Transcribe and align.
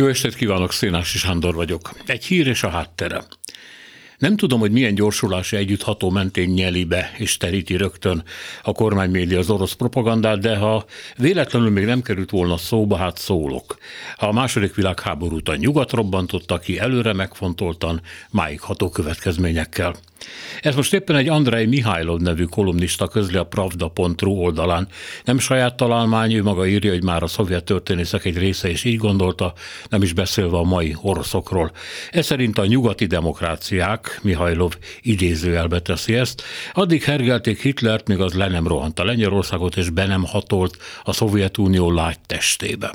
Jó 0.00 0.06
estét 0.06 0.34
kívánok, 0.34 0.72
Szénási 0.72 1.18
Sándor 1.18 1.54
vagyok. 1.54 1.90
Egy 2.06 2.24
hír 2.24 2.46
és 2.46 2.62
a 2.62 2.68
háttere. 2.68 3.24
Nem 4.18 4.36
tudom, 4.36 4.60
hogy 4.60 4.70
milyen 4.70 4.94
gyorsulási 4.94 5.56
együttható 5.56 6.10
mentén 6.10 6.48
nyeli 6.48 6.84
be 6.84 7.12
és 7.16 7.36
teríti 7.36 7.76
rögtön 7.76 8.24
a 8.62 8.72
kormánymédia 8.72 9.38
az 9.38 9.50
orosz 9.50 9.72
propagandát, 9.72 10.38
de 10.38 10.56
ha 10.56 10.84
véletlenül 11.16 11.70
még 11.70 11.84
nem 11.84 12.02
került 12.02 12.30
volna 12.30 12.56
szóba, 12.56 12.96
hát 12.96 13.18
szólok. 13.18 13.76
A 14.16 14.32
második 14.32 14.74
világháborút 14.74 15.48
a 15.48 15.56
nyugat 15.56 15.92
robbantotta 15.92 16.58
ki 16.58 16.78
előre 16.78 17.12
megfontoltan, 17.12 18.00
máig 18.30 18.60
ható 18.60 18.88
következményekkel. 18.88 19.94
Ez 20.60 20.74
most 20.74 20.94
éppen 20.94 21.16
egy 21.16 21.28
Andrei 21.28 21.66
Mihálylov 21.66 22.20
nevű 22.20 22.44
kolumnista 22.44 23.08
közli 23.08 23.36
a 23.36 23.44
Pravda.ru 23.44 24.32
oldalán. 24.32 24.88
Nem 25.24 25.38
saját 25.38 25.76
találmány, 25.76 26.32
ő 26.32 26.42
maga 26.42 26.66
írja, 26.66 26.92
hogy 26.92 27.02
már 27.02 27.22
a 27.22 27.26
szovjet 27.26 27.64
történészek 27.64 28.24
egy 28.24 28.38
része 28.38 28.70
is 28.70 28.84
így 28.84 28.96
gondolta, 28.96 29.52
nem 29.88 30.02
is 30.02 30.12
beszélve 30.12 30.56
a 30.56 30.62
mai 30.62 30.96
oroszokról. 31.02 31.72
Ez 32.10 32.26
szerint 32.26 32.58
a 32.58 32.66
nyugati 32.66 33.06
demokráciák, 33.06 34.18
Mihálylov 34.22 34.76
idézőjelbe 35.00 35.80
teszi 35.80 36.14
ezt, 36.14 36.42
addig 36.72 37.02
hergelték 37.02 37.62
Hitlert, 37.62 38.08
míg 38.08 38.20
az 38.20 38.32
le 38.32 38.48
nem 38.48 38.66
rohant 38.66 38.98
a 38.98 39.04
Lengyelországot, 39.04 39.76
és 39.76 39.90
be 39.90 40.06
nem 40.06 40.24
hatolt 40.24 40.76
a 41.02 41.12
Szovjetunió 41.12 41.92
lágy 41.92 42.18
testébe. 42.26 42.94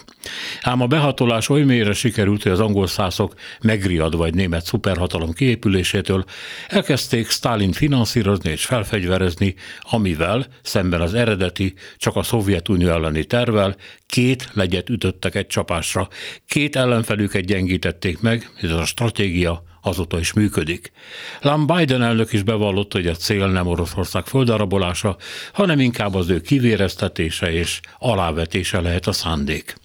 Ám 0.62 0.82
a 0.82 0.88
behatolás 0.88 1.50
oly 1.50 1.64
mélyre 1.64 1.94
sikerült, 1.94 2.44
hogy 2.44 2.52
az 2.52 2.60
angol 2.60 2.88
szászok 2.88 3.34
megriadva 3.62 4.26
egy 4.26 4.34
német 4.34 4.66
szuperhatalom 4.66 5.34
kiépülésétől 5.34 6.26
elkezdték 6.68 7.21
elkezdték 7.22 7.30
Stalin 7.30 7.72
finanszírozni 7.72 8.52
és 8.52 8.66
felfegyverezni, 8.66 9.56
amivel 9.82 10.48
szemben 10.62 11.02
az 11.02 11.14
eredeti, 11.14 11.74
csak 11.98 12.16
a 12.16 12.24
Szovjetunió 12.24 12.90
elleni 12.90 13.24
tervel 13.24 13.76
két 14.06 14.50
legyet 14.54 14.90
ütöttek 14.90 15.36
egy 15.36 15.48
csapásra, 15.48 16.08
két 16.48 16.76
ellenfelüket 16.76 17.46
gyengítették 17.46 18.22
meg, 18.22 18.50
ez 18.62 18.72
a 18.72 18.86
stratégia 18.86 19.64
azóta 19.82 20.20
is 20.20 20.34
működik. 20.34 20.92
Lám 21.42 21.66
Biden 21.66 22.04
elnök 22.04 22.34
is 22.34 22.44
bevallotta, 22.44 22.98
hogy 22.98 23.08
a 23.08 23.16
cél 23.16 23.48
nem 23.48 23.68
Oroszország 23.68 24.26
földarabolása, 24.26 25.18
hanem 25.54 25.80
inkább 25.80 26.16
az 26.16 26.30
ő 26.30 26.42
kivéreztetése 26.42 27.52
és 27.52 27.80
alávetése 28.00 28.82
lehet 28.82 29.08
a 29.08 29.12
szándék. 29.12 29.76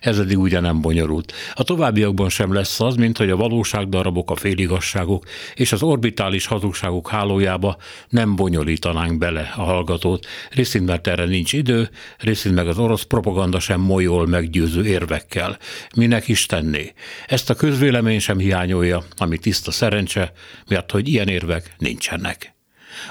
Ez 0.00 0.18
eddig 0.18 0.38
ugye 0.38 0.60
nem 0.60 0.80
bonyolult. 0.80 1.32
A 1.54 1.62
továbbiakban 1.62 2.28
sem 2.28 2.52
lesz 2.52 2.80
az, 2.80 2.94
mint 2.94 3.18
hogy 3.18 3.30
a 3.30 3.36
valóságdarabok, 3.36 4.30
a 4.30 4.36
féligasságok 4.36 5.24
és 5.54 5.72
az 5.72 5.82
orbitális 5.82 6.46
hazugságok 6.46 7.08
hálójába 7.08 7.76
nem 8.08 8.36
bonyolítanánk 8.36 9.18
bele 9.18 9.52
a 9.56 9.62
hallgatót. 9.62 10.26
Részint 10.50 10.86
mert 10.86 11.06
erre 11.06 11.24
nincs 11.24 11.52
idő, 11.52 11.90
részint 12.18 12.54
meg 12.54 12.68
az 12.68 12.78
orosz 12.78 13.02
propaganda 13.02 13.60
sem 13.60 13.80
molyol 13.80 14.26
meggyőző 14.26 14.86
érvekkel. 14.86 15.58
Minek 15.96 16.28
is 16.28 16.46
tenné? 16.46 16.92
Ezt 17.26 17.50
a 17.50 17.54
közvélemény 17.54 18.20
sem 18.20 18.38
hiányolja, 18.38 19.02
ami 19.16 19.38
tiszta 19.38 19.70
szerencse, 19.70 20.32
mert 20.68 20.90
hogy 20.90 21.08
ilyen 21.08 21.28
érvek 21.28 21.74
nincsenek. 21.78 22.54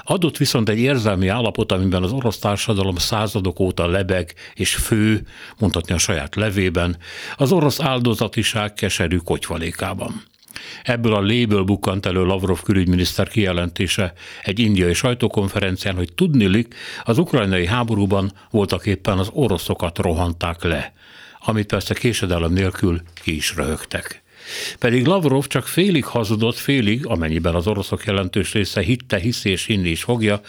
Adott 0.04 0.38
viszont 0.38 0.70
egy 0.70 0.80
érzelmi 0.80 1.28
állapot, 1.28 1.72
amiben 1.72 2.04
az 2.04 2.12
orosz 2.12 2.40
társadalom 2.40 2.96
századok 2.96 3.60
óta 3.60 3.88
lebeg 3.88 4.34
és 4.54 4.76
fő, 4.76 5.28
mondhatni 5.60 5.94
a 5.94 5.98
saját 5.98 6.36
levében, 6.36 6.98
az 7.36 7.52
orosz 7.52 7.80
áldozatiság 7.80 8.74
keserű 8.74 9.18
kotyvalékában. 9.18 10.24
Ebből 10.84 11.14
a 11.14 11.22
léből 11.22 11.64
bukkant 11.64 12.06
elő 12.06 12.24
Lavrov 12.24 12.62
külügyminiszter 12.62 13.28
kijelentése 13.28 14.14
egy 14.44 14.60
indiai 14.60 14.94
sajtókonferencián, 14.94 15.96
hogy 15.96 16.14
tudnilik, 16.14 16.76
az 17.04 17.18
ukrajnai 17.18 17.66
háborúban 17.66 18.32
voltak 18.50 18.86
éppen 18.86 19.18
az 19.18 19.30
oroszokat 19.34 19.98
rohanták 19.98 20.64
le, 20.64 20.94
amit 21.40 21.66
persze 21.66 21.94
késedelem 21.94 22.54
nélkül 22.54 23.02
ki 23.24 23.36
is 23.36 23.56
röhögtek. 23.56 24.24
Pedig 24.80 25.06
Lavrov 25.06 25.46
csak 25.48 25.68
félig 25.68 26.06
hazudott, 26.06 26.58
félig, 26.58 27.06
amennyiben 27.06 27.56
az 27.56 27.68
oroszok 27.68 28.06
jelentős 28.06 28.54
része 28.54 28.82
hitte, 28.82 29.18
hiszi 29.18 29.50
és 29.50 29.66
hinni 29.66 29.90
is 29.90 30.04
fogja, 30.04 30.42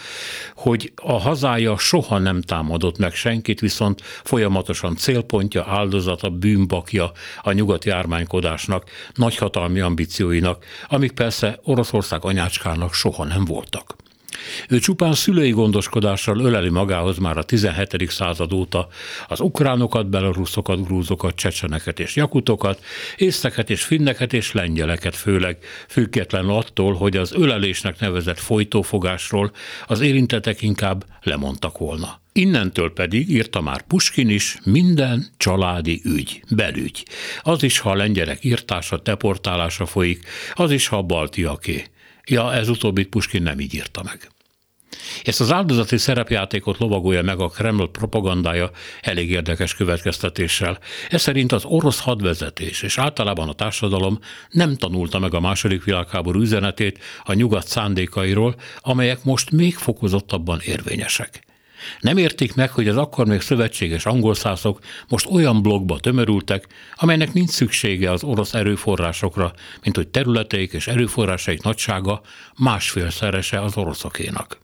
hogy 0.55 0.91
a 0.95 1.19
hazája 1.19 1.77
soha 1.77 2.17
nem 2.17 2.41
támadott 2.41 2.97
meg 2.97 3.13
senkit, 3.13 3.59
viszont 3.59 4.01
folyamatosan 4.01 4.95
célpontja, 4.95 5.65
áldozata, 5.67 6.29
bűnbakja 6.29 7.11
a 7.41 7.51
nyugati 7.51 7.89
ármánykodásnak, 7.89 8.89
nagyhatalmi 9.13 9.79
ambícióinak, 9.79 10.65
amik 10.87 11.11
persze 11.11 11.59
Oroszország 11.63 12.25
anyácskának 12.25 12.93
soha 12.93 13.23
nem 13.23 13.45
voltak. 13.45 14.02
Ő 14.69 14.79
csupán 14.79 15.13
szülői 15.13 15.49
gondoskodással 15.49 16.39
öleli 16.39 16.69
magához 16.69 17.17
már 17.17 17.37
a 17.37 17.43
17. 17.43 18.09
század 18.09 18.53
óta 18.53 18.87
az 19.27 19.39
ukránokat, 19.39 20.09
belaruszokat, 20.09 20.85
grúzokat, 20.85 21.35
csecseneket 21.35 21.99
és 21.99 22.15
jakutokat, 22.15 22.83
észteket 23.17 23.69
és 23.69 23.83
finneket 23.83 24.33
és 24.33 24.51
lengyeleket 24.51 25.15
főleg, 25.15 25.57
független 25.87 26.49
attól, 26.49 26.93
hogy 26.93 27.17
az 27.17 27.33
ölelésnek 27.33 27.99
nevezett 27.99 28.39
folytófogásról 28.39 29.51
az 29.87 29.99
érintetek 30.01 30.61
inkább 30.61 31.05
lemondtak 31.21 31.77
volna. 31.77 32.21
Innentől 32.35 32.93
pedig, 32.93 33.29
írta 33.29 33.61
már 33.61 33.81
Puskin 33.81 34.29
is, 34.29 34.57
minden 34.63 35.25
családi 35.37 36.01
ügy, 36.05 36.43
belügy. 36.49 37.05
Az 37.41 37.63
is, 37.63 37.79
ha 37.79 37.89
a 37.89 37.95
lengyelek 37.95 38.43
írtása, 38.43 38.97
deportálása 38.97 39.85
folyik, 39.85 40.27
az 40.53 40.71
is, 40.71 40.87
ha 40.87 40.97
a 40.97 41.01
baltiaké. 41.01 41.83
Ja, 42.27 42.53
ez 42.53 42.69
utóbbit 42.69 43.09
Puskin 43.09 43.41
nem 43.41 43.59
így 43.59 43.73
írta 43.73 44.03
meg. 44.03 44.31
Ezt 45.23 45.41
az 45.41 45.51
áldozati 45.51 45.97
szerepjátékot 45.97 46.77
lovagolja 46.77 47.21
meg 47.21 47.39
a 47.39 47.47
Kreml 47.47 47.91
propagandája 47.91 48.71
elég 49.01 49.29
érdekes 49.29 49.75
következtetéssel. 49.75 50.79
Ez 51.09 51.21
szerint 51.21 51.51
az 51.51 51.65
orosz 51.65 51.99
hadvezetés 51.99 52.81
és 52.81 52.97
általában 52.97 53.49
a 53.49 53.53
társadalom 53.53 54.19
nem 54.49 54.75
tanulta 54.75 55.19
meg 55.19 55.33
a 55.33 55.39
második 55.39 55.83
világháború 55.83 56.39
üzenetét 56.39 56.99
a 57.23 57.33
nyugat 57.33 57.67
szándékairól, 57.67 58.55
amelyek 58.79 59.23
most 59.23 59.51
még 59.51 59.75
fokozottabban 59.75 60.59
érvényesek. 60.59 61.43
Nem 61.99 62.17
értik 62.17 62.55
meg, 62.55 62.71
hogy 62.71 62.87
az 62.87 62.97
akkor 62.97 63.25
még 63.25 63.41
szövetséges 63.41 64.05
angolszászok 64.05 64.79
most 65.07 65.25
olyan 65.25 65.61
blogba 65.61 65.99
tömörültek, 65.99 66.67
amelynek 66.95 67.33
nincs 67.33 67.49
szüksége 67.49 68.11
az 68.11 68.23
orosz 68.23 68.53
erőforrásokra, 68.53 69.53
mint 69.83 69.95
hogy 69.95 70.07
területeik 70.07 70.73
és 70.73 70.87
erőforrásaik 70.87 71.61
nagysága 71.61 72.21
másfélszerese 72.57 73.61
az 73.61 73.77
oroszokénak. 73.77 74.61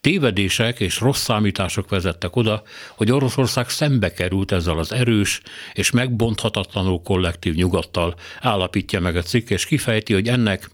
Tévedések 0.00 0.80
és 0.80 1.00
rossz 1.00 1.22
számítások 1.22 1.88
vezettek 1.88 2.36
oda, 2.36 2.62
hogy 2.88 3.12
Oroszország 3.12 3.68
szembe 3.68 4.12
került 4.12 4.52
ezzel 4.52 4.78
az 4.78 4.92
erős 4.92 5.40
és 5.72 5.90
megbonthatatlanul 5.90 7.02
kollektív 7.02 7.54
nyugattal, 7.54 8.14
állapítja 8.40 9.00
meg 9.00 9.16
a 9.16 9.22
cikk, 9.22 9.50
és 9.50 9.66
kifejti, 9.66 10.12
hogy 10.12 10.28
ennek 10.28 10.70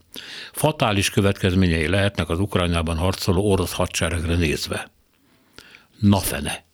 fatális 0.53 1.11
következményei 1.11 1.89
lehetnek 1.89 2.29
az 2.29 2.39
Ukrajnában 2.39 2.97
harcoló 2.97 3.51
orosz 3.51 3.73
hadseregre 3.73 4.35
nézve. 4.35 4.91
Na 6.01 6.19
fene! 6.19 6.65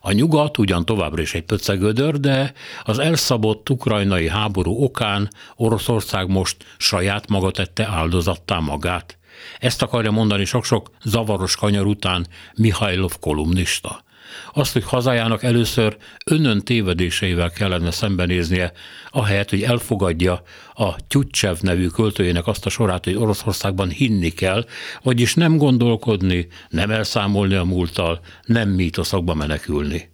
A 0.00 0.12
nyugat 0.12 0.58
ugyan 0.58 0.84
továbbra 0.84 1.22
is 1.22 1.34
egy 1.34 1.44
pöcegödör, 1.44 2.20
de 2.20 2.52
az 2.82 2.98
elszabott 2.98 3.70
ukrajnai 3.70 4.28
háború 4.28 4.82
okán 4.82 5.30
Oroszország 5.56 6.28
most 6.28 6.56
saját 6.78 7.28
maga 7.28 7.50
tette 7.50 7.86
áldozattá 7.86 8.58
magát. 8.58 9.18
Ezt 9.58 9.82
akarja 9.82 10.10
mondani 10.10 10.44
sok-sok 10.44 10.90
zavaros 11.04 11.56
kanyar 11.56 11.86
után 11.86 12.26
Mihajlov 12.54 13.12
kolumnista. 13.20 14.06
Azt, 14.52 14.72
hogy 14.72 14.84
hazájának 14.84 15.42
először 15.42 15.96
önön 16.24 16.60
tévedéseivel 16.60 17.50
kellene 17.50 17.90
szembenéznie, 17.90 18.72
ahelyett, 19.10 19.50
hogy 19.50 19.62
elfogadja 19.62 20.42
a 20.74 21.06
Tyutchev 21.06 21.56
nevű 21.60 21.86
költőjének 21.86 22.46
azt 22.46 22.66
a 22.66 22.70
sorát, 22.70 23.04
hogy 23.04 23.14
Oroszországban 23.14 23.88
hinni 23.88 24.30
kell, 24.30 24.66
vagyis 25.02 25.34
nem 25.34 25.56
gondolkodni, 25.56 26.48
nem 26.68 26.90
elszámolni 26.90 27.54
a 27.54 27.64
múlttal, 27.64 28.20
nem 28.44 28.68
mítoszokba 28.68 29.34
menekülni. 29.34 30.10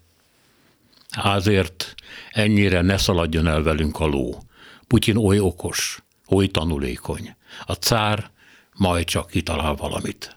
Házért 1.11 1.95
ennyire 2.31 2.81
ne 2.81 2.97
szaladjon 2.97 3.47
el 3.47 3.63
velünk 3.63 4.01
a 4.01 4.07
ló. 4.07 4.43
Putyin 4.87 5.17
oly 5.17 5.39
okos, 5.39 6.03
oly 6.29 6.47
tanulékony. 6.47 7.37
A 7.65 7.73
cár 7.73 8.31
majd 8.77 9.05
csak 9.05 9.31
kitalál 9.31 9.75
valamit. 9.75 10.37